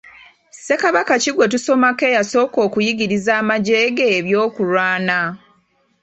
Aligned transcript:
Ssekabaka 0.53 1.13
ki 1.23 1.31
gwe 1.35 1.45
tusomako 1.51 2.03
eyasooka 2.11 2.57
okuyigiriza 2.67 3.31
amagye 3.41 3.77
ge 3.97 4.05
eby'okulwana? 4.17 5.19